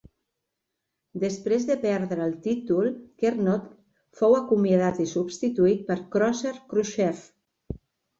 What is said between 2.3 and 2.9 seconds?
títol,